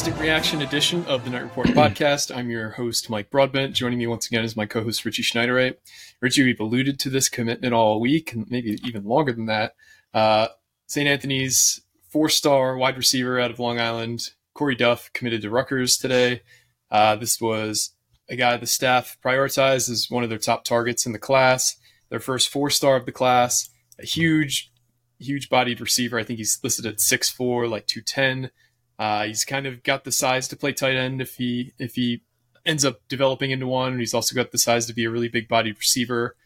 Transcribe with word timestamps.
Instant 0.00 0.18
reaction 0.18 0.62
edition 0.62 1.04
of 1.04 1.24
the 1.24 1.30
Knight 1.30 1.42
Report 1.42 1.66
podcast. 1.76 2.34
I'm 2.34 2.48
your 2.48 2.70
host, 2.70 3.10
Mike 3.10 3.28
Broadbent. 3.28 3.74
Joining 3.74 3.98
me 3.98 4.06
once 4.06 4.26
again 4.26 4.46
is 4.46 4.56
my 4.56 4.64
co 4.64 4.82
host, 4.82 5.04
Richie 5.04 5.22
Schneiderite. 5.22 5.74
Richie, 6.22 6.42
we've 6.42 6.58
alluded 6.58 6.98
to 7.00 7.10
this 7.10 7.28
commitment 7.28 7.74
all 7.74 8.00
week, 8.00 8.32
and 8.32 8.50
maybe 8.50 8.78
even 8.82 9.04
longer 9.04 9.30
than 9.30 9.44
that. 9.44 9.74
Uh, 10.14 10.46
St. 10.86 11.06
Anthony's 11.06 11.82
four 12.08 12.30
star 12.30 12.78
wide 12.78 12.96
receiver 12.96 13.38
out 13.38 13.50
of 13.50 13.58
Long 13.58 13.78
Island, 13.78 14.30
Korey 14.56 14.78
Duff, 14.78 15.12
committed 15.12 15.42
to 15.42 15.50
Rutgers 15.50 15.98
today. 15.98 16.40
Uh, 16.90 17.16
this 17.16 17.38
was 17.38 17.90
a 18.30 18.36
guy 18.36 18.56
the 18.56 18.66
staff 18.66 19.18
prioritized 19.22 19.90
as 19.90 20.06
one 20.08 20.24
of 20.24 20.30
their 20.30 20.38
top 20.38 20.64
targets 20.64 21.04
in 21.04 21.12
the 21.12 21.18
class, 21.18 21.76
their 22.08 22.20
first 22.20 22.48
four 22.48 22.70
star 22.70 22.96
of 22.96 23.04
the 23.04 23.12
class, 23.12 23.68
a 23.98 24.06
huge, 24.06 24.72
huge 25.18 25.50
bodied 25.50 25.78
receiver. 25.78 26.18
I 26.18 26.24
think 26.24 26.38
he's 26.38 26.58
listed 26.64 26.86
at 26.86 26.96
6'4, 26.96 27.68
like 27.68 27.86
210. 27.86 28.50
Uh, 29.00 29.24
he's 29.24 29.46
kind 29.46 29.66
of 29.66 29.82
got 29.82 30.04
the 30.04 30.12
size 30.12 30.46
to 30.46 30.56
play 30.56 30.74
tight 30.74 30.94
end 30.94 31.22
if 31.22 31.36
he 31.36 31.72
if 31.78 31.94
he 31.94 32.22
ends 32.66 32.84
up 32.84 33.00
developing 33.08 33.50
into 33.50 33.66
one. 33.66 33.92
And 33.92 34.00
he's 34.00 34.12
also 34.12 34.34
got 34.34 34.52
the 34.52 34.58
size 34.58 34.84
to 34.86 34.92
be 34.92 35.06
a 35.06 35.10
really 35.10 35.28
big 35.28 35.48
bodied 35.48 35.78
receiver. 35.78 36.36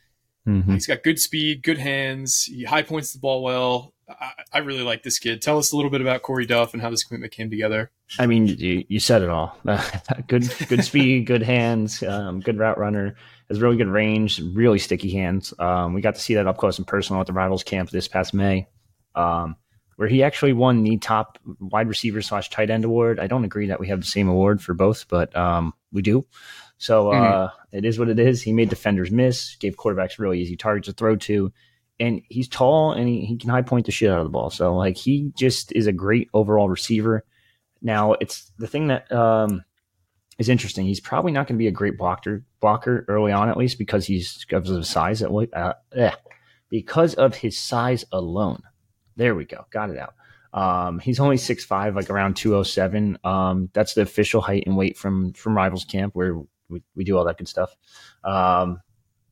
Mm-hmm. 0.46 0.74
He's 0.74 0.86
got 0.86 1.02
good 1.02 1.18
speed, 1.18 1.64
good 1.64 1.78
hands. 1.78 2.44
He 2.44 2.62
high 2.62 2.82
points 2.82 3.12
the 3.12 3.18
ball 3.18 3.42
well. 3.42 3.92
I, 4.08 4.32
I, 4.52 4.58
really 4.58 4.82
like 4.82 5.02
this 5.02 5.18
kid. 5.18 5.40
Tell 5.40 5.56
us 5.58 5.72
a 5.72 5.76
little 5.76 5.90
bit 5.90 6.02
about 6.02 6.22
Korey 6.22 6.46
Duff 6.46 6.74
and 6.74 6.82
how 6.82 6.90
this 6.90 7.02
commitment 7.02 7.32
came 7.32 7.48
together. 7.48 7.90
I 8.18 8.26
mean, 8.26 8.46
you, 8.46 8.84
you 8.86 9.00
said 9.00 9.22
it 9.22 9.30
all. 9.30 9.58
good 10.28 10.48
good 10.68 10.84
speed, 10.84 11.26
good 11.26 11.42
hands, 11.42 12.02
um, 12.02 12.40
good 12.40 12.58
route 12.58 12.78
runner. 12.78 13.16
Has 13.48 13.60
really 13.60 13.78
good 13.78 13.88
range, 13.88 14.40
really 14.52 14.78
sticky 14.78 15.10
hands. 15.12 15.54
Um, 15.58 15.94
we 15.94 16.02
got 16.02 16.14
to 16.14 16.20
see 16.20 16.34
that 16.34 16.46
up 16.46 16.58
close 16.58 16.78
and 16.78 16.86
personal 16.86 17.20
at 17.20 17.26
the 17.26 17.32
Rivals 17.32 17.64
camp 17.64 17.90
this 17.90 18.06
past 18.06 18.34
May. 18.34 18.68
Um, 19.14 19.56
where 19.96 20.08
he 20.08 20.22
actually 20.22 20.52
won 20.52 20.82
the 20.82 20.96
top 20.98 21.38
wide 21.60 21.88
receiver 21.88 22.22
slash 22.22 22.50
tight 22.50 22.70
end 22.70 22.84
award. 22.84 23.20
I 23.20 23.26
don't 23.26 23.44
agree 23.44 23.66
that 23.66 23.80
we 23.80 23.88
have 23.88 24.00
the 24.00 24.06
same 24.06 24.28
award 24.28 24.62
for 24.62 24.74
both, 24.74 25.08
but 25.08 25.34
um, 25.36 25.72
we 25.92 26.02
do. 26.02 26.26
So 26.78 27.12
uh, 27.12 27.48
mm-hmm. 27.48 27.76
it 27.78 27.84
is 27.84 27.98
what 27.98 28.08
it 28.08 28.18
is. 28.18 28.42
He 28.42 28.52
made 28.52 28.68
defenders 28.68 29.10
miss, 29.10 29.56
gave 29.56 29.76
quarterbacks 29.76 30.18
really 30.18 30.40
easy 30.40 30.56
targets 30.56 30.86
to 30.86 30.92
throw 30.92 31.16
to, 31.16 31.52
and 32.00 32.22
he's 32.28 32.48
tall 32.48 32.92
and 32.92 33.08
he, 33.08 33.24
he 33.24 33.36
can 33.36 33.50
high 33.50 33.62
point 33.62 33.86
the 33.86 33.92
shit 33.92 34.10
out 34.10 34.18
of 34.18 34.24
the 34.24 34.30
ball. 34.30 34.50
So 34.50 34.74
like 34.74 34.96
he 34.96 35.32
just 35.36 35.72
is 35.72 35.86
a 35.86 35.92
great 35.92 36.28
overall 36.34 36.68
receiver. 36.68 37.24
Now 37.80 38.14
it's 38.14 38.50
the 38.58 38.66
thing 38.66 38.88
that 38.88 39.10
um, 39.12 39.64
is 40.38 40.48
interesting. 40.48 40.86
He's 40.86 41.00
probably 41.00 41.32
not 41.32 41.46
going 41.46 41.56
to 41.56 41.62
be 41.62 41.68
a 41.68 41.72
great 41.72 41.96
blocker 41.96 42.44
blocker 42.60 43.04
early 43.08 43.32
on, 43.32 43.48
at 43.48 43.56
least 43.56 43.78
because 43.78 44.06
he's 44.06 44.44
because 44.44 44.70
of 44.70 44.78
his 44.78 44.88
size 44.90 45.22
at 45.22 45.30
uh, 45.30 45.74
eh, 45.94 46.14
because 46.70 47.14
of 47.14 47.36
his 47.36 47.58
size 47.58 48.04
alone. 48.10 48.62
There 49.16 49.34
we 49.34 49.44
go. 49.44 49.66
Got 49.70 49.90
it 49.90 49.98
out. 49.98 50.14
Um, 50.52 51.00
he's 51.00 51.18
only 51.18 51.36
six 51.36 51.64
five, 51.64 51.96
like 51.96 52.10
around 52.10 52.36
207. 52.36 53.18
Um, 53.24 53.70
that's 53.72 53.94
the 53.94 54.02
official 54.02 54.40
height 54.40 54.64
and 54.66 54.76
weight 54.76 54.96
from 54.96 55.32
from 55.32 55.56
Rivals 55.56 55.84
Camp 55.84 56.14
where 56.14 56.38
we, 56.68 56.82
we 56.94 57.04
do 57.04 57.18
all 57.18 57.24
that 57.24 57.38
good 57.38 57.48
stuff. 57.48 57.74
Um, 58.22 58.80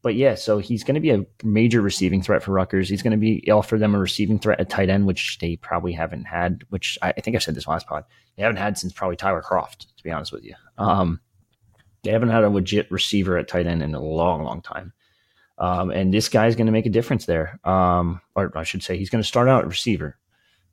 but 0.03 0.17
yeah, 0.17 0.35
so 0.35 0.59
he's 0.59 0.83
going 0.83 0.97
to 0.97 1.01
be 1.01 1.11
a 1.11 1.25
major 1.45 1.81
receiving 1.81 2.23
threat 2.23 2.43
for 2.43 2.53
Rutgers. 2.53 2.89
He's 2.89 3.03
going 3.03 3.13
to 3.13 3.17
be 3.17 3.49
offer 3.51 3.79
them 3.79 3.95
a 3.95 3.99
receiving 4.01 4.41
threat 4.41 4.59
at 4.59 4.69
tight 4.69 4.91
end, 4.91 5.07
which 5.07 5.39
they 5.39 5.57
probably 5.57 5.93
haven't 5.93 6.25
had. 6.25 6.65
Which 6.71 6.99
I, 7.03 7.15
I 7.17 7.21
think 7.21 7.37
I 7.37 7.39
said 7.39 7.55
this 7.55 7.69
last 7.69 7.87
pod. 7.87 8.05
They 8.37 8.43
haven't 8.43 8.57
had 8.57 8.77
since 8.77 8.93
probably 8.93 9.17
Tyler 9.17 9.43
Kroft, 9.43 9.87
to 9.97 10.03
be 10.03 10.11
honest 10.11 10.33
with 10.33 10.45
you. 10.45 10.55
Um, 10.77 11.21
they 12.03 12.11
haven't 12.11 12.31
had 12.31 12.43
a 12.43 12.51
legit 12.51 12.91
receiver 12.91 13.39
at 13.39 13.47
tight 13.47 13.67
end 13.69 13.83
in 13.83 13.95
a 13.95 14.03
long, 14.03 14.43
long 14.43 14.61
time. 14.61 14.93
Um, 15.59 15.91
and 15.91 16.13
this 16.13 16.29
guy's 16.29 16.57
going 16.57 16.67
to 16.67 16.73
make 16.73 16.87
a 16.87 16.91
difference 16.91 17.27
there. 17.27 17.59
Um, 17.65 18.21
or 18.35 18.57
I 18.57 18.65
should 18.65 18.83
say, 18.83 18.97
he's 18.97 19.11
going 19.11 19.23
to 19.23 19.29
start 19.29 19.49
out 19.49 19.63
at 19.63 19.69
receiver. 19.69 20.19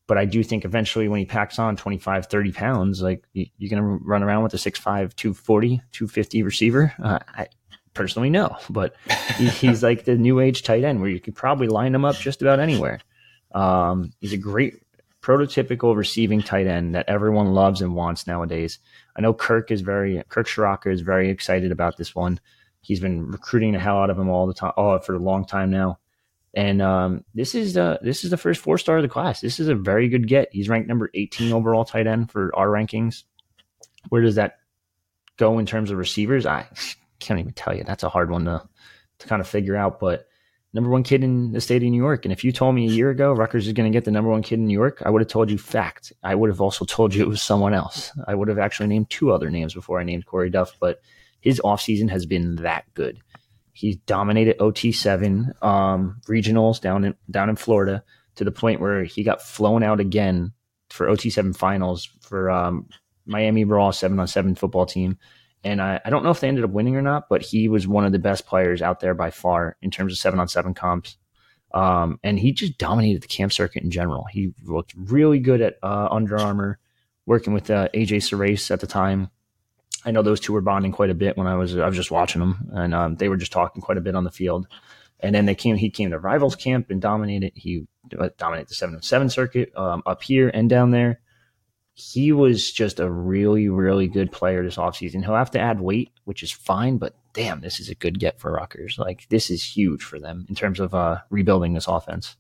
But 0.07 0.17
I 0.17 0.25
do 0.25 0.43
think 0.43 0.65
eventually 0.65 1.07
when 1.07 1.19
he 1.19 1.25
packs 1.25 1.59
on 1.59 1.75
25, 1.75 2.25
30 2.25 2.51
pounds, 2.51 3.01
like 3.01 3.23
you, 3.33 3.45
are 3.63 3.69
going 3.69 3.83
to 3.83 4.03
run 4.03 4.23
around 4.23 4.41
with 4.41 4.53
a 4.55 4.57
6'5, 4.57 5.15
240, 5.15 5.81
250 5.91 6.43
receiver. 6.43 6.93
Uh, 7.01 7.19
I 7.35 7.47
personally 7.93 8.29
no, 8.29 8.55
but 8.69 8.95
he, 9.37 9.47
he's 9.47 9.83
like 9.83 10.05
the 10.05 10.15
new 10.15 10.39
age 10.39 10.63
tight 10.63 10.83
end 10.83 10.99
where 10.99 11.09
you 11.09 11.19
could 11.19 11.35
probably 11.35 11.67
line 11.67 11.93
him 11.93 12.05
up 12.05 12.15
just 12.15 12.41
about 12.41 12.59
anywhere. 12.59 12.99
Um, 13.53 14.13
he's 14.19 14.33
a 14.33 14.37
great 14.37 14.81
prototypical 15.21 15.95
receiving 15.95 16.41
tight 16.41 16.65
end 16.65 16.95
that 16.95 17.09
everyone 17.09 17.53
loves 17.53 17.81
and 17.81 17.93
wants 17.93 18.25
nowadays. 18.25 18.79
I 19.15 19.21
know 19.21 19.33
Kirk 19.33 19.69
is 19.69 19.81
very 19.81 20.23
Kirk 20.29 20.47
Ciarrocca 20.47 20.91
is 20.91 21.01
very 21.01 21.29
excited 21.29 21.71
about 21.71 21.97
this 21.97 22.15
one. 22.15 22.39
He's 22.81 22.99
been 22.99 23.29
recruiting 23.29 23.73
the 23.73 23.79
hell 23.79 23.97
out 23.97 24.09
of 24.09 24.17
him 24.17 24.29
all 24.29 24.47
the 24.47 24.53
time, 24.53 24.73
oh, 24.77 24.99
for 24.99 25.13
a 25.13 25.19
long 25.19 25.45
time 25.45 25.69
now. 25.69 25.99
And 26.53 26.81
um, 26.81 27.23
this 27.35 27.53
is 27.53 27.73
the 27.73 27.99
this 28.01 28.23
is 28.23 28.31
the 28.31 28.37
first 28.37 28.61
four 28.61 28.77
star 28.77 28.97
of 28.97 29.03
the 29.03 29.09
class. 29.09 29.41
This 29.41 29.59
is 29.59 29.67
a 29.67 29.75
very 29.75 30.09
good 30.09 30.27
get. 30.27 30.49
He's 30.51 30.69
ranked 30.69 30.87
number 30.87 31.11
18 31.13 31.53
overall 31.53 31.85
tight 31.85 32.07
end 32.07 32.31
for 32.31 32.55
our 32.55 32.67
rankings. 32.67 33.23
Where 34.09 34.21
does 34.21 34.35
that 34.35 34.59
go 35.37 35.59
in 35.59 35.65
terms 35.65 35.91
of 35.91 35.97
receivers? 35.97 36.45
I 36.45 36.67
can't 37.19 37.39
even 37.39 37.53
tell 37.53 37.75
you. 37.75 37.83
That's 37.83 38.03
a 38.03 38.09
hard 38.09 38.31
one 38.31 38.45
to 38.45 38.67
to 39.19 39.27
kind 39.27 39.41
of 39.41 39.47
figure 39.47 39.75
out. 39.75 39.99
But 39.99 40.27
number 40.73 40.89
one 40.89 41.03
kid 41.03 41.23
in 41.23 41.51
the 41.51 41.61
state 41.61 41.83
of 41.83 41.89
New 41.89 42.01
York. 42.01 42.25
And 42.25 42.31
if 42.31 42.43
you 42.43 42.51
told 42.51 42.73
me 42.73 42.85
a 42.85 42.91
year 42.91 43.09
ago 43.09 43.33
Rutgers 43.33 43.67
is 43.67 43.73
going 43.73 43.91
to 43.91 43.95
get 43.95 44.05
the 44.05 44.11
number 44.11 44.29
one 44.29 44.41
kid 44.41 44.59
in 44.59 44.67
New 44.67 44.77
York, 44.77 45.01
I 45.05 45.09
would 45.09 45.21
have 45.21 45.29
told 45.29 45.51
you 45.51 45.57
fact. 45.57 46.13
I 46.23 46.33
would 46.33 46.49
have 46.49 46.61
also 46.61 46.83
told 46.85 47.13
you 47.13 47.21
it 47.21 47.29
was 47.29 47.41
someone 47.41 47.73
else. 47.73 48.11
I 48.27 48.33
would 48.33 48.47
have 48.47 48.59
actually 48.59 48.87
named 48.87 49.09
two 49.09 49.31
other 49.31 49.51
names 49.51 49.75
before 49.75 49.99
I 49.99 50.03
named 50.03 50.25
Korey 50.25 50.51
Duff. 50.51 50.75
But 50.79 51.01
his 51.41 51.61
offseason 51.63 52.09
has 52.09 52.25
been 52.25 52.57
that 52.57 52.85
good. 52.93 53.19
He's 53.73 53.95
dominated 53.97 54.57
OT7 54.59 55.63
um, 55.63 56.19
regionals 56.27 56.81
down 56.81 57.05
in 57.05 57.15
down 57.31 57.49
in 57.49 57.55
Florida 57.55 58.03
to 58.35 58.43
the 58.43 58.51
point 58.51 58.81
where 58.81 59.03
he 59.03 59.23
got 59.23 59.41
flown 59.41 59.83
out 59.83 59.99
again 59.99 60.53
for 60.89 61.07
OT7 61.07 61.55
finals 61.55 62.09
for 62.21 62.49
um, 62.49 62.87
Miami 63.25 63.63
Raw 63.63 63.91
seven 63.91 64.19
on 64.19 64.27
seven 64.27 64.55
football 64.55 64.85
team. 64.85 65.17
And 65.63 65.81
I, 65.81 65.99
I 66.03 66.09
don't 66.09 66.23
know 66.23 66.31
if 66.31 66.39
they 66.39 66.47
ended 66.47 66.63
up 66.63 66.71
winning 66.71 66.95
or 66.95 67.01
not, 67.01 67.27
but 67.29 67.41
he 67.41 67.67
was 67.67 67.87
one 67.87 68.05
of 68.05 68.11
the 68.11 68.19
best 68.19 68.45
players 68.45 68.81
out 68.81 69.01
there 69.01 69.13
by 69.13 69.29
far 69.29 69.77
in 69.81 69.91
terms 69.91 70.13
of 70.13 70.19
seven 70.19 70.39
on 70.39 70.47
seven 70.47 70.73
comps. 70.73 71.17
Um, 71.73 72.19
and 72.23 72.39
he 72.39 72.51
just 72.51 72.77
dominated 72.77 73.21
the 73.21 73.27
camp 73.27 73.53
circuit 73.53 73.83
in 73.83 73.91
general. 73.91 74.25
He 74.31 74.53
looked 74.63 74.93
really 74.95 75.39
good 75.39 75.61
at 75.61 75.77
uh, 75.83 76.07
Under 76.09 76.39
Armour, 76.39 76.79
working 77.25 77.53
with 77.53 77.69
uh, 77.69 77.89
AJ 77.93 78.17
Surace 78.17 78.71
at 78.71 78.79
the 78.79 78.87
time. 78.87 79.29
I 80.05 80.11
know 80.11 80.21
those 80.21 80.39
two 80.39 80.53
were 80.53 80.61
bonding 80.61 80.91
quite 80.91 81.09
a 81.09 81.15
bit 81.15 81.37
when 81.37 81.47
I 81.47 81.55
was 81.55 81.77
I 81.77 81.87
was 81.87 81.95
just 81.95 82.11
watching 82.11 82.39
them, 82.39 82.69
and 82.73 82.93
um, 82.93 83.15
they 83.15 83.29
were 83.29 83.37
just 83.37 83.51
talking 83.51 83.81
quite 83.81 83.97
a 83.97 84.01
bit 84.01 84.15
on 84.15 84.23
the 84.23 84.31
field. 84.31 84.67
And 85.21 85.35
then 85.35 85.45
they 85.45 85.55
came. 85.55 85.75
He 85.75 85.89
came 85.89 86.11
to 86.11 86.19
rivals 86.19 86.55
camp 86.55 86.89
and 86.89 87.01
dominated. 87.01 87.51
He 87.55 87.85
uh, 88.17 88.29
dominated 88.37 88.69
the 88.69 88.75
seven 88.75 88.95
on 88.95 89.01
seven 89.01 89.29
circuit 89.29 89.75
um, 89.75 90.01
up 90.05 90.23
here 90.23 90.49
and 90.53 90.69
down 90.69 90.91
there. 90.91 91.19
He 91.93 92.31
was 92.31 92.71
just 92.71 93.01
a 93.01 93.11
really, 93.11 93.67
really 93.67 94.07
good 94.07 94.31
player 94.31 94.63
this 94.63 94.77
offseason. 94.77 95.21
He'll 95.21 95.35
have 95.35 95.51
to 95.51 95.59
add 95.59 95.81
weight, 95.81 96.11
which 96.23 96.43
is 96.43 96.51
fine, 96.51 96.97
but 96.97 97.13
damn, 97.33 97.59
this 97.59 97.81
is 97.81 97.89
a 97.89 97.95
good 97.95 98.19
get 98.19 98.39
for 98.39 98.53
Rutgers. 98.53 98.97
Like 98.97 99.27
this 99.27 99.49
is 99.49 99.61
huge 99.61 100.01
for 100.01 100.17
them 100.17 100.45
in 100.47 100.55
terms 100.55 100.79
of 100.79 100.95
uh, 100.95 101.17
rebuilding 101.29 101.73
this 101.73 101.87
offense. 101.87 102.37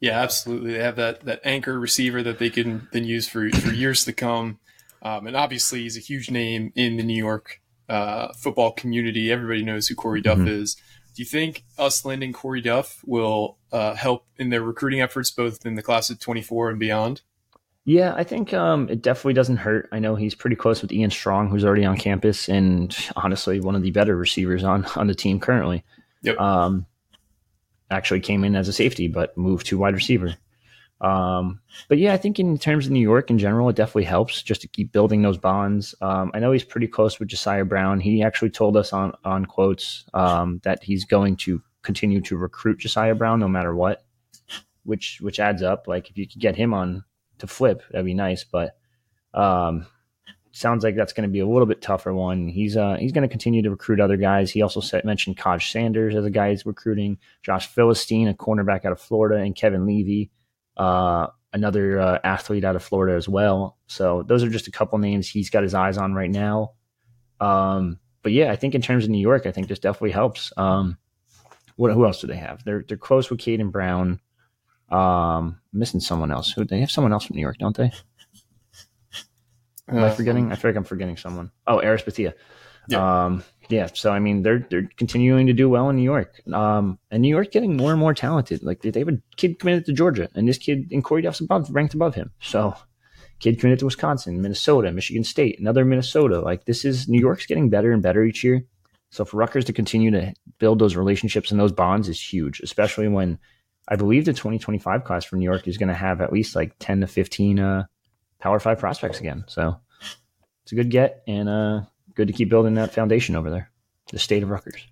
Yeah, 0.00 0.20
absolutely. 0.20 0.72
They 0.72 0.80
have 0.80 0.96
that 0.96 1.24
that 1.24 1.40
anchor 1.44 1.78
receiver 1.78 2.22
that 2.24 2.38
they 2.38 2.50
can 2.50 2.88
then 2.92 3.04
use 3.04 3.28
for 3.28 3.48
for 3.50 3.72
years 3.72 4.04
to 4.04 4.12
come. 4.12 4.58
Um, 5.02 5.26
and 5.26 5.36
obviously, 5.36 5.82
he's 5.82 5.96
a 5.96 6.00
huge 6.00 6.30
name 6.30 6.72
in 6.74 6.96
the 6.96 7.02
New 7.02 7.16
York 7.16 7.60
uh, 7.88 8.32
football 8.32 8.72
community. 8.72 9.30
Everybody 9.30 9.62
knows 9.62 9.86
who 9.86 9.94
Korey 9.94 10.22
Duff 10.22 10.38
mm-hmm. 10.38 10.48
is. 10.48 10.76
Do 11.14 11.22
you 11.22 11.26
think 11.26 11.64
us 11.78 12.04
landing 12.04 12.32
Korey 12.32 12.62
Duff 12.62 13.00
will 13.06 13.58
uh, 13.72 13.94
help 13.94 14.26
in 14.36 14.50
their 14.50 14.62
recruiting 14.62 15.00
efforts, 15.00 15.30
both 15.30 15.64
in 15.64 15.74
the 15.74 15.82
class 15.82 16.10
of 16.10 16.18
24 16.18 16.70
and 16.70 16.78
beyond? 16.78 17.22
Yeah, 17.86 18.14
I 18.16 18.24
think 18.24 18.52
um, 18.52 18.88
it 18.90 19.00
definitely 19.00 19.34
doesn't 19.34 19.58
hurt. 19.58 19.88
I 19.92 20.00
know 20.00 20.16
he's 20.16 20.34
pretty 20.34 20.56
close 20.56 20.82
with 20.82 20.92
Ian 20.92 21.10
Strong, 21.10 21.50
who's 21.50 21.64
already 21.64 21.84
on 21.84 21.96
campus, 21.96 22.48
and 22.48 22.94
honestly, 23.14 23.60
one 23.60 23.76
of 23.76 23.82
the 23.82 23.92
better 23.92 24.16
receivers 24.16 24.64
on 24.64 24.84
on 24.96 25.06
the 25.06 25.14
team 25.14 25.38
currently. 25.38 25.84
Yep. 26.22 26.40
Um, 26.40 26.86
actually 27.90 28.20
came 28.20 28.42
in 28.42 28.56
as 28.56 28.66
a 28.66 28.72
safety, 28.72 29.06
but 29.06 29.38
moved 29.38 29.66
to 29.66 29.78
wide 29.78 29.94
receiver. 29.94 30.34
Um, 31.00 31.60
but 31.88 31.98
yeah, 31.98 32.14
I 32.14 32.16
think 32.16 32.38
in 32.38 32.56
terms 32.58 32.86
of 32.86 32.92
New 32.92 33.00
York 33.00 33.30
in 33.30 33.38
general, 33.38 33.68
it 33.68 33.76
definitely 33.76 34.04
helps 34.04 34.42
just 34.42 34.62
to 34.62 34.68
keep 34.68 34.92
building 34.92 35.22
those 35.22 35.36
bonds. 35.36 35.94
Um, 36.00 36.30
I 36.32 36.38
know 36.38 36.52
he's 36.52 36.64
pretty 36.64 36.86
close 36.86 37.18
with 37.18 37.28
Josiah 37.28 37.64
Brown. 37.64 38.00
He 38.00 38.22
actually 38.22 38.50
told 38.50 38.76
us 38.76 38.92
on 38.92 39.12
on 39.24 39.44
quotes 39.44 40.04
um, 40.14 40.60
that 40.64 40.82
he's 40.82 41.04
going 41.04 41.36
to 41.36 41.62
continue 41.82 42.20
to 42.22 42.36
recruit 42.36 42.78
Josiah 42.78 43.14
Brown 43.14 43.40
no 43.40 43.48
matter 43.48 43.74
what, 43.74 44.04
which 44.84 45.18
which 45.20 45.38
adds 45.38 45.62
up. 45.62 45.86
Like 45.86 46.10
if 46.10 46.16
you 46.16 46.26
could 46.26 46.40
get 46.40 46.56
him 46.56 46.72
on 46.72 47.04
to 47.38 47.46
flip, 47.46 47.82
that'd 47.90 48.06
be 48.06 48.14
nice. 48.14 48.44
But 48.44 48.78
um, 49.34 49.86
sounds 50.56 50.82
like 50.82 50.96
that's 50.96 51.12
going 51.12 51.28
to 51.28 51.32
be 51.32 51.40
a 51.40 51.46
little 51.46 51.66
bit 51.66 51.82
tougher 51.82 52.14
one. 52.14 52.48
He's 52.48 52.76
uh 52.76 52.96
he's 52.98 53.12
going 53.12 53.28
to 53.28 53.32
continue 53.32 53.60
to 53.62 53.70
recruit 53.70 54.00
other 54.00 54.16
guys. 54.16 54.50
He 54.50 54.62
also 54.62 54.80
mentioned 55.04 55.36
Kaj 55.36 55.70
Sanders 55.70 56.14
as 56.16 56.24
a 56.24 56.30
guy 56.30 56.50
he's 56.50 56.64
recruiting, 56.64 57.18
Josh 57.42 57.66
Philistine, 57.66 58.28
a 58.28 58.34
cornerback 58.34 58.86
out 58.86 58.92
of 58.92 59.00
Florida, 59.00 59.36
and 59.36 59.54
Kevin 59.54 59.84
Levy, 59.84 60.30
uh, 60.76 61.28
another 61.52 61.98
uh, 61.98 62.18
athlete 62.24 62.64
out 62.64 62.76
of 62.76 62.82
Florida 62.82 63.16
as 63.16 63.28
well. 63.28 63.78
So 63.86 64.22
those 64.22 64.42
are 64.42 64.50
just 64.50 64.68
a 64.68 64.72
couple 64.72 64.98
names 64.98 65.28
he's 65.28 65.50
got 65.50 65.62
his 65.62 65.74
eyes 65.74 65.96
on 65.96 66.14
right 66.14 66.30
now. 66.30 66.72
Um, 67.40 67.98
but 68.22 68.32
yeah, 68.32 68.50
I 68.50 68.56
think 68.56 68.74
in 68.74 68.82
terms 68.82 69.04
of 69.04 69.10
New 69.10 69.20
York, 69.20 69.46
I 69.46 69.52
think 69.52 69.68
this 69.68 69.78
definitely 69.78 70.10
helps. 70.10 70.52
Um, 70.56 70.98
what 71.76 71.92
who 71.92 72.04
else 72.04 72.20
do 72.20 72.26
they 72.26 72.36
have? 72.36 72.64
They're 72.64 72.84
they're 72.86 72.96
close 72.96 73.30
with 73.30 73.40
Caden 73.40 73.70
Brown. 73.70 74.20
Um, 74.90 75.60
missing 75.72 76.00
someone 76.00 76.30
else. 76.30 76.52
Who 76.52 76.64
they 76.64 76.80
have 76.80 76.90
someone 76.90 77.12
else 77.12 77.24
from 77.24 77.36
New 77.36 77.42
York, 77.42 77.58
don't 77.58 77.76
they? 77.76 77.92
Am 79.88 79.98
I 79.98 80.08
uh, 80.08 80.14
forgetting? 80.14 80.50
I 80.50 80.56
feel 80.56 80.70
like 80.70 80.76
I'm 80.76 80.84
forgetting 80.84 81.16
someone. 81.16 81.50
Oh, 81.66 81.80
Aris 81.80 82.02
Bethia. 82.02 82.34
Yeah. 82.88 83.24
Um, 83.24 83.44
yeah. 83.68 83.88
So 83.92 84.12
I 84.12 84.18
mean, 84.18 84.42
they're 84.42 84.66
they're 84.70 84.88
continuing 84.96 85.46
to 85.48 85.52
do 85.52 85.68
well 85.68 85.88
in 85.90 85.96
New 85.96 86.02
York. 86.02 86.40
Um, 86.52 86.98
and 87.10 87.22
New 87.22 87.28
York 87.28 87.50
getting 87.50 87.76
more 87.76 87.90
and 87.90 88.00
more 88.00 88.14
talented. 88.14 88.62
Like 88.62 88.82
they 88.82 88.98
have 88.98 89.08
a 89.08 89.18
kid 89.36 89.58
committed 89.58 89.86
to 89.86 89.92
Georgia, 89.92 90.28
and 90.34 90.48
this 90.48 90.58
kid 90.58 90.86
in 90.90 91.02
Korey 91.02 91.22
Duff's 91.22 91.40
above 91.40 91.68
ranked 91.70 91.94
above 91.94 92.14
him. 92.14 92.30
So 92.40 92.74
kid 93.38 93.58
committed 93.58 93.80
to 93.80 93.84
Wisconsin, 93.84 94.40
Minnesota, 94.40 94.92
Michigan 94.92 95.24
State, 95.24 95.58
another 95.60 95.84
Minnesota. 95.84 96.40
Like 96.40 96.64
this 96.64 96.84
is 96.84 97.08
New 97.08 97.20
York's 97.20 97.46
getting 97.46 97.68
better 97.68 97.92
and 97.92 98.02
better 98.02 98.24
each 98.24 98.44
year. 98.44 98.64
So 99.10 99.24
for 99.24 99.36
Rutgers 99.36 99.64
to 99.66 99.72
continue 99.72 100.10
to 100.10 100.34
build 100.58 100.78
those 100.78 100.96
relationships 100.96 101.50
and 101.50 101.60
those 101.60 101.72
bonds 101.72 102.08
is 102.08 102.20
huge, 102.20 102.60
especially 102.60 103.08
when 103.08 103.38
I 103.88 103.96
believe 103.96 104.24
the 104.24 104.32
2025 104.32 105.04
class 105.04 105.24
from 105.24 105.38
New 105.38 105.44
York 105.44 105.68
is 105.68 105.78
going 105.78 105.88
to 105.88 105.94
have 105.94 106.20
at 106.20 106.32
least 106.32 106.56
like 106.56 106.74
10 106.80 107.02
to 107.02 107.06
15 107.06 107.60
uh, 107.60 107.84
Power 108.40 108.58
Five 108.58 108.78
prospects 108.78 109.20
again. 109.20 109.44
So 109.46 109.80
it's 110.62 110.72
a 110.72 110.74
good 110.74 110.90
get 110.90 111.22
and 111.26 111.48
uh, 111.48 111.82
good 112.16 112.26
to 112.26 112.34
keep 112.34 112.48
building 112.48 112.74
that 112.74 112.92
foundation 112.92 113.36
over 113.36 113.50
there. 113.50 113.70
The 114.10 114.18
state 114.18 114.42
of 114.42 114.50
Rutgers. 114.50 114.86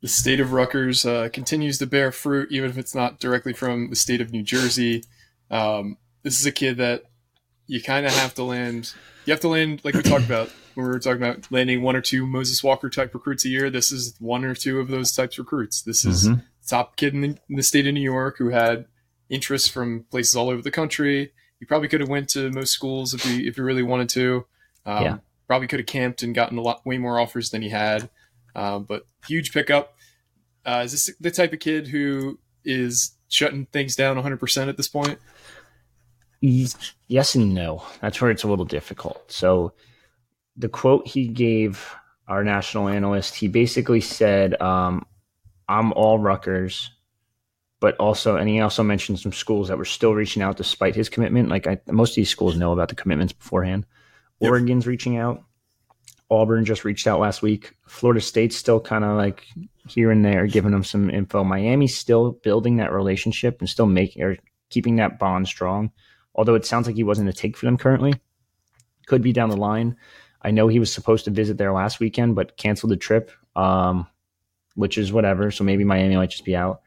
The 0.00 0.08
state 0.08 0.40
of 0.40 0.52
Rutgers 0.52 1.04
uh, 1.04 1.28
continues 1.30 1.78
to 1.78 1.86
bear 1.86 2.10
fruit, 2.10 2.50
even 2.50 2.70
if 2.70 2.78
it's 2.78 2.94
not 2.94 3.20
directly 3.20 3.52
from 3.52 3.90
the 3.90 3.96
state 3.96 4.22
of 4.22 4.32
New 4.32 4.42
Jersey. 4.42 5.04
Um, 5.50 5.98
this 6.22 6.40
is 6.40 6.46
a 6.46 6.52
kid 6.52 6.78
that 6.78 7.04
you 7.66 7.82
kind 7.82 8.06
of 8.06 8.12
have 8.14 8.34
to 8.34 8.44
land. 8.44 8.94
You 9.26 9.32
have 9.32 9.40
to 9.40 9.48
land 9.48 9.82
like 9.84 9.94
we 9.94 10.02
talked 10.02 10.24
about 10.24 10.50
when 10.74 10.86
we 10.86 10.92
were 10.92 10.98
talking 10.98 11.22
about 11.22 11.50
landing 11.50 11.82
one 11.82 11.96
or 11.96 12.00
two 12.00 12.26
Moses 12.26 12.62
Walker 12.64 12.88
type 12.88 13.12
recruits 13.12 13.44
a 13.44 13.48
year. 13.48 13.68
This 13.68 13.92
is 13.92 14.14
one 14.18 14.44
or 14.44 14.54
two 14.54 14.80
of 14.80 14.88
those 14.88 15.12
types 15.12 15.38
of 15.38 15.44
recruits. 15.44 15.82
This 15.82 16.04
is 16.04 16.28
mm-hmm. 16.28 16.40
top 16.66 16.96
kid 16.96 17.14
in 17.14 17.20
the, 17.20 17.38
in 17.48 17.56
the 17.56 17.62
state 17.62 17.86
of 17.86 17.92
New 17.92 18.00
York 18.00 18.38
who 18.38 18.48
had 18.50 18.86
interest 19.28 19.70
from 19.70 20.04
places 20.10 20.34
all 20.34 20.48
over 20.48 20.62
the 20.62 20.70
country. 20.70 21.32
He 21.58 21.66
probably 21.66 21.88
could 21.88 22.00
have 22.00 22.08
went 22.08 22.30
to 22.30 22.50
most 22.50 22.72
schools 22.72 23.12
if 23.12 23.22
he 23.22 23.46
if 23.46 23.56
he 23.56 23.60
really 23.60 23.82
wanted 23.82 24.08
to. 24.10 24.46
Um, 24.86 25.04
yeah. 25.04 25.18
Probably 25.50 25.66
could 25.66 25.80
have 25.80 25.86
camped 25.86 26.22
and 26.22 26.32
gotten 26.32 26.58
a 26.58 26.60
lot 26.60 26.86
way 26.86 26.96
more 26.96 27.18
offers 27.18 27.50
than 27.50 27.60
he 27.60 27.70
had. 27.70 28.08
Um, 28.54 28.84
but 28.84 29.08
huge 29.26 29.52
pickup. 29.52 29.96
Uh, 30.64 30.82
is 30.84 30.92
this 30.92 31.10
the 31.18 31.32
type 31.32 31.52
of 31.52 31.58
kid 31.58 31.88
who 31.88 32.38
is 32.64 33.16
shutting 33.26 33.66
things 33.66 33.96
down 33.96 34.16
100% 34.16 34.68
at 34.68 34.76
this 34.76 34.86
point? 34.86 35.18
Yes 37.08 37.34
and 37.34 37.52
no. 37.52 37.82
That's 38.00 38.20
where 38.20 38.30
it's 38.30 38.44
a 38.44 38.48
little 38.48 38.64
difficult. 38.64 39.32
So, 39.32 39.72
the 40.56 40.68
quote 40.68 41.08
he 41.08 41.26
gave 41.26 41.96
our 42.28 42.44
national 42.44 42.86
analyst, 42.86 43.34
he 43.34 43.48
basically 43.48 44.00
said, 44.00 44.60
um, 44.62 45.04
I'm 45.68 45.92
all 45.94 46.20
Rutgers 46.20 46.92
but 47.80 47.96
also, 47.96 48.36
and 48.36 48.48
he 48.48 48.60
also 48.60 48.82
mentioned 48.82 49.18
some 49.18 49.32
schools 49.32 49.68
that 49.68 49.78
were 49.78 49.86
still 49.86 50.14
reaching 50.14 50.42
out 50.42 50.58
despite 50.58 50.94
his 50.94 51.08
commitment. 51.08 51.48
Like 51.48 51.66
I, 51.66 51.80
most 51.88 52.10
of 52.10 52.16
these 52.16 52.28
schools 52.28 52.56
know 52.56 52.72
about 52.72 52.90
the 52.90 52.94
commitments 52.94 53.32
beforehand. 53.32 53.86
Yep. 54.40 54.50
Oregon's 54.50 54.86
reaching 54.86 55.16
out. 55.16 55.42
Auburn 56.30 56.64
just 56.64 56.84
reached 56.84 57.06
out 57.06 57.20
last 57.20 57.42
week. 57.42 57.74
Florida 57.86 58.20
State's 58.20 58.56
still 58.56 58.80
kind 58.80 59.04
of 59.04 59.16
like 59.16 59.46
here 59.88 60.10
and 60.10 60.24
there, 60.24 60.46
giving 60.46 60.70
them 60.70 60.84
some 60.84 61.10
info. 61.10 61.42
Miami's 61.42 61.96
still 61.96 62.32
building 62.32 62.76
that 62.76 62.92
relationship 62.92 63.60
and 63.60 63.68
still 63.68 63.86
making 63.86 64.22
or 64.22 64.36
keeping 64.68 64.96
that 64.96 65.18
bond 65.18 65.48
strong. 65.48 65.90
Although 66.34 66.54
it 66.54 66.64
sounds 66.64 66.86
like 66.86 66.96
he 66.96 67.02
wasn't 67.02 67.28
a 67.28 67.32
take 67.32 67.56
for 67.56 67.66
them 67.66 67.76
currently. 67.76 68.14
Could 69.06 69.22
be 69.22 69.32
down 69.32 69.50
the 69.50 69.56
line. 69.56 69.96
I 70.40 70.52
know 70.52 70.68
he 70.68 70.78
was 70.78 70.92
supposed 70.92 71.24
to 71.24 71.32
visit 71.32 71.58
there 71.58 71.72
last 71.72 71.98
weekend, 71.98 72.36
but 72.36 72.56
canceled 72.56 72.92
the 72.92 72.96
trip, 72.96 73.32
um, 73.56 74.06
which 74.74 74.96
is 74.96 75.12
whatever. 75.12 75.50
So 75.50 75.64
maybe 75.64 75.82
Miami 75.82 76.16
might 76.16 76.30
just 76.30 76.44
be 76.44 76.54
out 76.54 76.82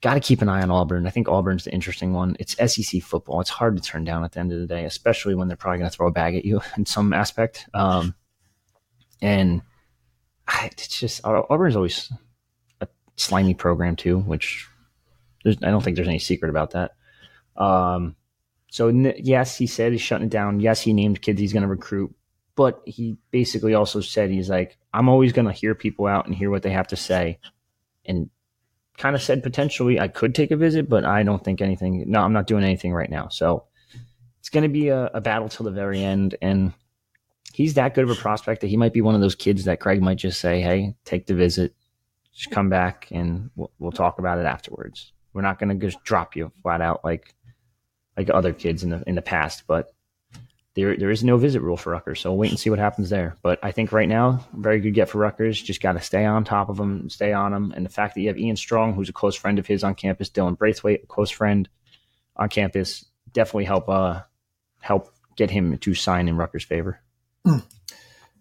got 0.00 0.14
to 0.14 0.20
keep 0.20 0.42
an 0.42 0.48
eye 0.48 0.62
on 0.62 0.70
Auburn. 0.70 1.06
I 1.06 1.10
think 1.10 1.28
Auburn's 1.28 1.64
the 1.64 1.72
interesting 1.72 2.12
one. 2.12 2.36
It's 2.38 2.56
SEC 2.56 3.02
football. 3.02 3.40
It's 3.40 3.50
hard 3.50 3.76
to 3.76 3.82
turn 3.82 4.04
down 4.04 4.24
at 4.24 4.32
the 4.32 4.40
end 4.40 4.52
of 4.52 4.60
the 4.60 4.66
day, 4.66 4.84
especially 4.84 5.34
when 5.34 5.48
they're 5.48 5.56
probably 5.56 5.78
going 5.78 5.90
to 5.90 5.96
throw 5.96 6.08
a 6.08 6.12
bag 6.12 6.36
at 6.36 6.44
you 6.44 6.60
in 6.76 6.86
some 6.86 7.12
aspect. 7.12 7.68
Um, 7.74 8.14
and 9.22 9.62
I, 10.46 10.66
it's 10.72 11.00
just 11.00 11.22
Auburn's 11.24 11.76
always 11.76 12.12
a 12.80 12.88
slimy 13.16 13.54
program 13.54 13.96
too, 13.96 14.18
which 14.18 14.68
I 15.46 15.52
don't 15.52 15.82
think 15.82 15.96
there's 15.96 16.08
any 16.08 16.18
secret 16.18 16.50
about 16.50 16.72
that. 16.72 16.92
Um, 17.56 18.16
so 18.70 18.88
yes, 18.88 19.56
he 19.56 19.66
said 19.66 19.92
he's 19.92 20.00
shutting 20.00 20.26
it 20.26 20.30
down. 20.30 20.60
Yes, 20.60 20.80
he 20.80 20.92
named 20.92 21.22
kids 21.22 21.40
he's 21.40 21.52
going 21.52 21.62
to 21.62 21.68
recruit, 21.68 22.14
but 22.56 22.82
he 22.84 23.16
basically 23.30 23.74
also 23.74 24.00
said 24.00 24.30
he's 24.30 24.50
like, 24.50 24.76
I'm 24.92 25.08
always 25.08 25.32
going 25.32 25.46
to 25.46 25.52
hear 25.52 25.74
people 25.74 26.06
out 26.06 26.26
and 26.26 26.34
hear 26.34 26.50
what 26.50 26.62
they 26.62 26.70
have 26.70 26.88
to 26.88 26.96
say, 26.96 27.38
and 28.04 28.30
kind 28.96 29.16
of 29.16 29.22
said 29.22 29.42
potentially 29.42 29.98
I 29.98 30.08
could 30.08 30.34
take 30.34 30.50
a 30.50 30.56
visit, 30.56 30.88
but 30.88 31.04
I 31.04 31.22
don't 31.22 31.42
think 31.42 31.60
anything. 31.60 32.04
No, 32.06 32.20
I'm 32.20 32.32
not 32.32 32.46
doing 32.46 32.64
anything 32.64 32.92
right 32.92 33.10
now. 33.10 33.28
So 33.28 33.64
it's 34.40 34.50
going 34.50 34.62
to 34.62 34.68
be 34.68 34.88
a, 34.88 35.06
a 35.14 35.20
battle 35.20 35.48
till 35.48 35.64
the 35.64 35.72
very 35.72 36.02
end. 36.02 36.36
And 36.40 36.72
he's 37.52 37.74
that 37.74 37.94
good 37.94 38.04
of 38.04 38.10
a 38.10 38.14
prospect 38.14 38.60
that 38.60 38.68
he 38.68 38.76
might 38.76 38.92
be 38.92 39.00
one 39.00 39.14
of 39.14 39.20
those 39.20 39.34
kids 39.34 39.64
that 39.64 39.80
Craig 39.80 40.02
might 40.02 40.18
just 40.18 40.40
say, 40.40 40.60
"Hey, 40.60 40.94
take 41.04 41.26
the 41.26 41.34
visit, 41.34 41.74
just 42.34 42.50
come 42.50 42.68
back, 42.68 43.08
and 43.10 43.50
we'll, 43.56 43.70
we'll 43.78 43.92
talk 43.92 44.18
about 44.18 44.38
it 44.38 44.46
afterwards." 44.46 45.12
We're 45.32 45.42
not 45.42 45.58
going 45.58 45.70
to 45.70 45.86
just 45.86 46.02
drop 46.04 46.36
you 46.36 46.52
flat 46.62 46.80
out 46.80 47.04
like 47.04 47.34
like 48.16 48.30
other 48.30 48.52
kids 48.52 48.84
in 48.84 48.90
the 48.90 49.02
in 49.06 49.14
the 49.14 49.22
past, 49.22 49.64
but 49.66 49.92
there 50.74 50.96
there 50.96 51.10
is 51.10 51.22
no 51.22 51.36
visit 51.36 51.60
rule 51.60 51.76
for 51.76 51.90
Rutgers, 51.90 52.20
so 52.20 52.30
we'll 52.30 52.38
wait 52.38 52.50
and 52.50 52.58
see 52.58 52.70
what 52.70 52.78
happens 52.78 53.10
there. 53.10 53.36
But 53.42 53.58
I 53.62 53.70
think 53.70 53.92
right 53.92 54.08
now, 54.08 54.44
very 54.52 54.80
good 54.80 54.94
get 54.94 55.08
for 55.08 55.18
Rutgers. 55.18 55.60
Just 55.60 55.80
got 55.80 55.92
to 55.92 56.00
stay 56.00 56.24
on 56.24 56.44
top 56.44 56.68
of 56.68 56.76
them, 56.76 57.08
stay 57.08 57.32
on 57.32 57.52
them, 57.52 57.72
and 57.74 57.84
the 57.84 57.90
fact 57.90 58.14
that 58.14 58.20
you 58.20 58.28
have 58.28 58.38
Ian 58.38 58.56
Strong, 58.56 58.94
who's 58.94 59.08
a 59.08 59.12
close 59.12 59.36
friend 59.36 59.58
of 59.58 59.66
his 59.66 59.84
on 59.84 59.94
campus, 59.94 60.30
Dylan 60.30 60.58
Braithwaite, 60.58 61.04
a 61.04 61.06
close 61.06 61.30
friend 61.30 61.68
on 62.36 62.48
campus, 62.48 63.04
definitely 63.32 63.64
help 63.64 63.88
uh 63.88 64.22
help 64.80 65.10
get 65.36 65.50
him 65.50 65.78
to 65.78 65.94
sign 65.94 66.28
in 66.28 66.36
Rutgers' 66.36 66.64
favor. 66.64 67.00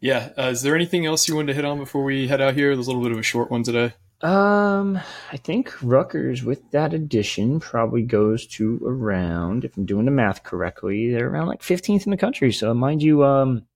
Yeah. 0.03 0.33
Uh, 0.37 0.49
is 0.49 0.61
there 0.61 0.75
anything 0.75 1.05
else 1.05 1.29
you 1.29 1.35
wanted 1.35 1.47
to 1.47 1.53
hit 1.53 1.63
on 1.63 1.77
before 1.77 2.03
we 2.03 2.27
head 2.27 2.41
out 2.41 2.55
here? 2.55 2.75
There's 2.75 2.87
a 2.87 2.89
little 2.89 3.03
bit 3.03 3.13
of 3.13 3.19
a 3.19 3.23
short 3.23 3.49
one 3.49 3.63
today. 3.63 3.93
Um, 4.23 4.97
I 5.33 5.37
think 5.37 5.73
Rutgers 5.83 6.43
with 6.43 6.71
that 6.71 6.93
addition 6.93 7.59
probably 7.59 8.03
goes 8.03 8.47
to 8.47 8.79
around, 8.85 9.65
if 9.65 9.75
I'm 9.75 9.85
doing 9.85 10.05
the 10.05 10.11
math 10.11 10.43
correctly, 10.43 11.11
they're 11.11 11.29
around 11.29 11.47
like 11.47 11.61
15th 11.61 12.05
in 12.05 12.11
the 12.11 12.17
country. 12.17 12.53
So 12.53 12.73
mind 12.73 13.03
you, 13.03 13.25
um, 13.25 13.67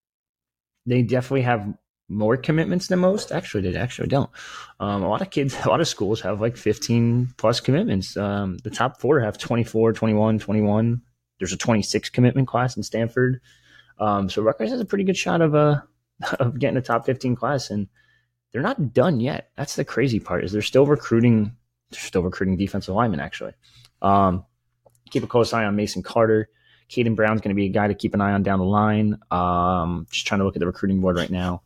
they 0.85 1.01
definitely 1.01 1.41
have 1.41 1.77
more 2.07 2.37
commitments 2.37 2.87
than 2.87 2.99
most. 2.99 3.33
Actually, 3.33 3.69
they 3.69 3.77
actually 3.77 4.07
don't. 4.07 4.29
Um, 4.79 5.03
a 5.03 5.09
lot 5.09 5.21
of 5.21 5.31
kids, 5.31 5.53
a 5.65 5.69
lot 5.69 5.81
of 5.81 5.87
schools 5.87 6.21
have 6.21 6.39
like 6.39 6.55
15 6.55 7.33
plus 7.35 7.59
commitments. 7.59 8.15
Um, 8.15 8.57
the 8.59 8.69
top 8.69 9.01
four 9.01 9.19
have 9.19 9.37
24, 9.37 9.91
21, 9.91 10.39
21. 10.39 11.01
There's 11.39 11.51
a 11.51 11.57
26 11.57 12.09
commitment 12.11 12.47
class 12.47 12.77
in 12.77 12.83
Stanford. 12.83 13.41
Um, 13.99 14.29
so 14.29 14.41
Rutgers 14.41 14.71
has 14.71 14.79
a 14.79 14.85
pretty 14.85 15.03
good 15.03 15.17
shot 15.17 15.41
of, 15.41 15.55
uh, 15.55 15.81
of 16.39 16.57
getting 16.57 16.77
a 16.77 16.81
top 16.81 17.05
15 17.05 17.35
class. 17.35 17.69
And, 17.69 17.89
they're 18.51 18.61
not 18.61 18.93
done 18.93 19.19
yet. 19.19 19.51
That's 19.55 19.75
the 19.75 19.85
crazy 19.85 20.19
part 20.19 20.43
is 20.43 20.51
they're 20.51 20.61
still 20.61 20.85
recruiting. 20.85 21.55
They're 21.91 21.99
still 21.99 22.23
recruiting 22.23 22.57
defensive 22.57 22.95
linemen 22.95 23.19
actually. 23.19 23.53
Um, 24.01 24.45
keep 25.09 25.23
a 25.23 25.27
close 25.27 25.53
eye 25.53 25.65
on 25.65 25.75
Mason 25.75 26.03
Carter. 26.03 26.49
Caden 26.89 27.15
Brown's 27.15 27.41
going 27.41 27.49
to 27.49 27.55
be 27.55 27.65
a 27.65 27.69
guy 27.69 27.87
to 27.87 27.93
keep 27.93 28.13
an 28.13 28.21
eye 28.21 28.31
on 28.31 28.43
down 28.43 28.59
the 28.59 28.65
line. 28.65 29.17
Um, 29.29 30.07
just 30.09 30.25
trying 30.25 30.39
to 30.39 30.45
look 30.45 30.55
at 30.55 30.59
the 30.59 30.65
recruiting 30.65 31.01
board 31.01 31.17
right 31.17 31.29
now. 31.29 31.63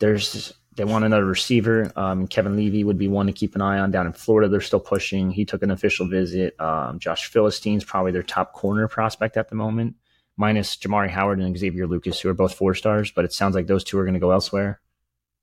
There's 0.00 0.52
they 0.76 0.84
want 0.84 1.04
another 1.04 1.24
receiver. 1.24 1.92
Um, 1.96 2.26
Kevin 2.26 2.56
Levy 2.56 2.82
would 2.82 2.98
be 2.98 3.08
one 3.08 3.26
to 3.26 3.32
keep 3.32 3.54
an 3.54 3.60
eye 3.60 3.78
on 3.78 3.90
down 3.90 4.06
in 4.06 4.12
Florida. 4.12 4.48
They're 4.48 4.60
still 4.60 4.80
pushing. 4.80 5.30
He 5.30 5.44
took 5.44 5.62
an 5.62 5.70
official 5.70 6.08
visit. 6.08 6.58
Um, 6.60 6.98
Josh 6.98 7.30
Philistine's 7.30 7.84
probably 7.84 8.12
their 8.12 8.22
top 8.22 8.52
corner 8.52 8.88
prospect 8.88 9.36
at 9.36 9.48
the 9.48 9.54
moment, 9.54 9.96
minus 10.36 10.76
Jamari 10.76 11.10
Howard 11.10 11.40
and 11.40 11.56
Xavier 11.56 11.86
Lucas, 11.86 12.20
who 12.20 12.30
are 12.30 12.34
both 12.34 12.54
four 12.54 12.74
stars. 12.74 13.12
But 13.12 13.24
it 13.24 13.32
sounds 13.32 13.54
like 13.54 13.66
those 13.66 13.84
two 13.84 13.98
are 13.98 14.04
going 14.04 14.14
to 14.14 14.20
go 14.20 14.30
elsewhere. 14.32 14.80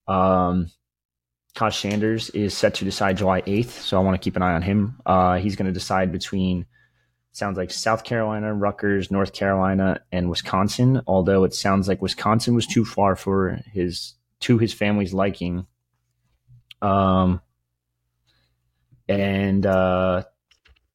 Um, 0.09 0.71
Sanders 1.71 2.29
is 2.31 2.55
set 2.55 2.75
to 2.75 2.85
decide 2.85 3.17
July 3.17 3.41
8th, 3.41 3.69
so 3.69 3.97
I 3.97 4.01
want 4.01 4.15
to 4.15 4.23
keep 4.23 4.35
an 4.35 4.41
eye 4.41 4.53
on 4.53 4.61
him. 4.61 4.99
Uh, 5.05 5.37
he's 5.37 5.55
going 5.55 5.65
to 5.65 5.73
decide 5.73 6.11
between, 6.11 6.65
sounds 7.33 7.57
like 7.57 7.69
South 7.69 8.03
Carolina, 8.03 8.53
Rutgers, 8.53 9.11
North 9.11 9.33
Carolina, 9.33 10.01
and 10.11 10.29
Wisconsin. 10.29 11.01
Although 11.05 11.43
it 11.43 11.53
sounds 11.53 11.87
like 11.87 12.01
Wisconsin 12.01 12.55
was 12.55 12.65
too 12.65 12.85
far 12.85 13.15
for 13.15 13.59
his 13.73 14.15
to 14.41 14.57
his 14.57 14.73
family's 14.73 15.13
liking. 15.13 15.67
Um, 16.81 17.41
and 19.09 19.65
uh, 19.65 20.23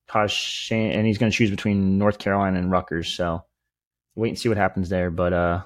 Posh, 0.07 0.73
and 0.73 1.07
he's 1.07 1.19
going 1.19 1.31
to 1.31 1.37
choose 1.37 1.51
between 1.51 1.99
North 1.99 2.19
Carolina 2.19 2.59
and 2.59 2.71
Rutgers. 2.71 3.13
So 3.13 3.45
wait 4.15 4.31
and 4.31 4.39
see 4.39 4.49
what 4.49 4.57
happens 4.57 4.89
there. 4.89 5.11
But 5.11 5.33
uh, 5.35 5.63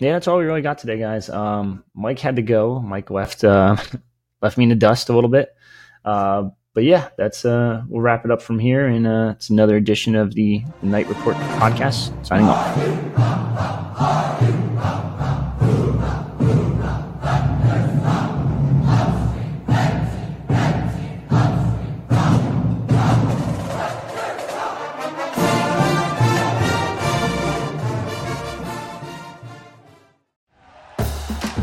yeah, 0.00 0.12
that's 0.12 0.26
all 0.26 0.38
we 0.38 0.44
really 0.44 0.62
got 0.62 0.78
today, 0.78 0.98
guys. 0.98 1.28
Um, 1.28 1.84
Mike 1.94 2.18
had 2.18 2.36
to 2.36 2.42
go. 2.42 2.80
Mike 2.80 3.10
left 3.10 3.44
uh, 3.44 3.76
left 4.42 4.56
me 4.56 4.64
in 4.64 4.70
the 4.70 4.74
dust 4.74 5.10
a 5.10 5.14
little 5.14 5.30
bit. 5.30 5.54
Uh, 6.04 6.48
but 6.72 6.84
yeah, 6.84 7.10
that's 7.18 7.44
uh, 7.44 7.82
we'll 7.88 8.00
wrap 8.00 8.24
it 8.24 8.30
up 8.30 8.40
from 8.40 8.58
here, 8.58 8.86
and 8.86 9.06
uh, 9.06 9.34
it's 9.36 9.50
another 9.50 9.76
edition 9.76 10.16
of 10.16 10.34
the 10.34 10.64
Knight 10.82 11.06
Report 11.08 11.36
podcast. 11.36 12.26
Signing 12.26 12.46
off. 12.46 13.79